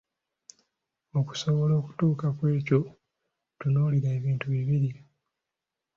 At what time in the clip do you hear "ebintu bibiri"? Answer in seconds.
4.17-4.89